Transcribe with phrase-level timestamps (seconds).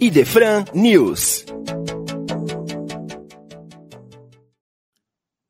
[0.00, 1.44] Idefran News.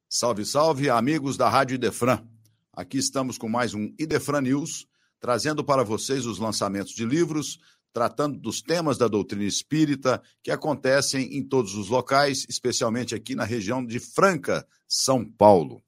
[0.08, 2.26] Salve, salve, amigos da Rádio Idefran.
[2.72, 4.86] Aqui estamos com mais um Idefran News,
[5.20, 7.58] trazendo para vocês os lançamentos de livros,
[7.92, 13.44] tratando dos temas da doutrina espírita que acontecem em todos os locais, especialmente aqui na
[13.44, 15.82] região de Franca, São Paulo.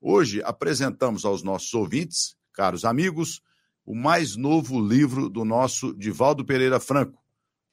[0.00, 3.42] Hoje apresentamos aos nossos ouvintes, caros amigos,
[3.84, 7.25] o mais novo livro do nosso Divaldo Pereira Franco,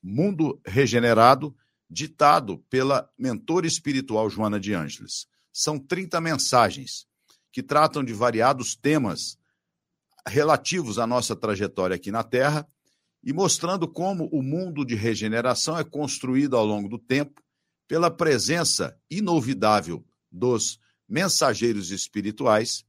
[0.04, 1.56] Mundo Regenerado,
[1.90, 5.28] ditado pela mentora espiritual Joana de Ângeles.
[5.52, 7.08] São 30 mensagens
[7.52, 9.38] que tratam de variados temas
[10.28, 12.68] relativos à nossa trajetória aqui na Terra
[13.24, 17.42] e mostrando como o mundo de regeneração é construído ao longo do tempo
[17.88, 22.84] pela presença inovidável dos mensageiros espirituais,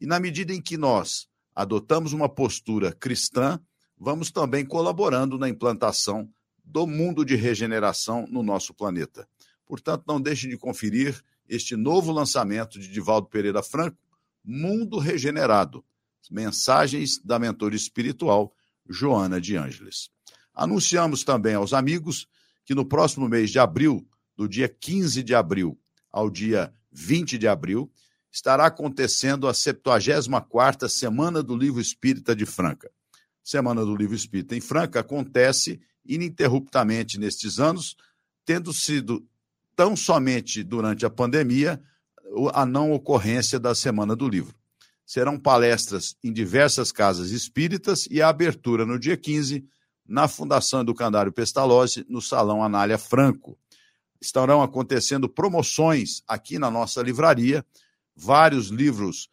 [0.00, 3.60] e na medida em que nós adotamos uma postura cristã,
[3.98, 6.28] vamos também colaborando na implantação
[6.66, 9.28] do mundo de regeneração no nosso planeta.
[9.64, 13.96] Portanto, não deixe de conferir este novo lançamento de Divaldo Pereira Franco,
[14.44, 15.84] Mundo Regenerado,
[16.30, 18.52] mensagens da mentora espiritual
[18.88, 20.10] Joana de Ângeles.
[20.52, 22.26] Anunciamos também aos amigos
[22.64, 25.78] que no próximo mês de abril, do dia 15 de abril
[26.10, 27.90] ao dia 20 de abril,
[28.30, 32.90] estará acontecendo a 74ª Semana do Livro Espírita de Franca.
[33.42, 37.96] Semana do Livro Espírita em Franca acontece ininterruptamente nestes anos,
[38.44, 39.26] tendo sido
[39.74, 41.80] tão somente durante a pandemia
[42.52, 44.54] a não ocorrência da Semana do Livro.
[45.04, 49.64] Serão palestras em diversas casas espíritas e a abertura no dia 15
[50.08, 53.58] na Fundação Educandário Pestalozzi, no Salão Anália Franco
[54.20, 57.64] estarão acontecendo promoções aqui na nossa livraria,
[58.14, 59.28] vários livros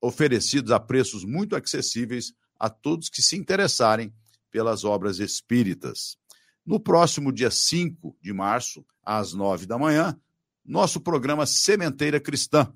[0.00, 4.12] oferecidos a preços muito acessíveis a todos que se interessarem
[4.50, 6.16] pelas obras espíritas.
[6.64, 10.18] No próximo dia 5 de março, às 9 da manhã,
[10.64, 12.72] nosso programa Sementeira Cristã.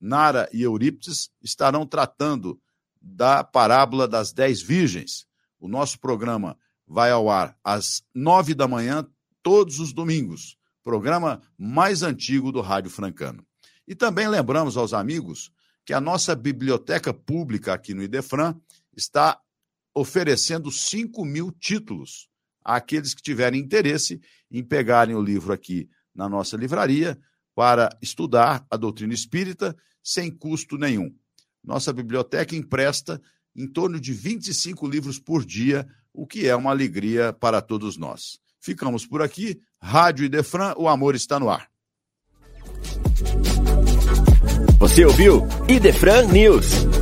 [0.00, 2.60] Nara e Eurípides estarão tratando
[3.00, 5.26] da parábola das dez virgens.
[5.58, 6.56] O nosso programa
[6.86, 9.06] vai ao ar às nove da manhã,
[9.42, 13.44] todos os domingos programa mais antigo do Rádio Francano.
[13.86, 15.50] E também lembramos aos amigos
[15.84, 18.54] que a nossa biblioteca pública aqui no Idefran
[18.96, 19.38] está
[19.94, 22.28] oferecendo 5 mil títulos
[22.64, 27.18] àqueles que tiverem interesse em pegarem o livro aqui na nossa livraria
[27.54, 31.14] para estudar a doutrina espírita sem custo nenhum.
[31.62, 33.20] Nossa biblioteca empresta
[33.54, 38.38] em torno de 25 livros por dia, o que é uma alegria para todos nós.
[38.60, 39.60] Ficamos por aqui.
[39.80, 41.68] Rádio Idefran, o amor está no ar.
[44.78, 46.97] Você ouviu Idefran News.